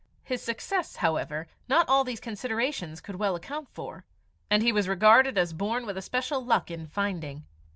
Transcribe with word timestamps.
His 0.23 0.41
success, 0.41 0.95
however, 0.95 1.47
not 1.67 1.87
all 1.87 2.03
these 2.03 2.19
considerations 2.19 3.01
could 3.01 3.17
well 3.17 3.35
account 3.35 3.69
for, 3.71 4.03
and 4.49 4.63
he 4.63 4.71
was 4.71 4.89
regarded 4.89 5.37
as 5.37 5.53
born 5.53 5.85
with 5.85 5.95
a 5.95 6.01
special 6.01 6.43
luck 6.43 6.71
in 6.71 6.87
finding. 6.87 7.45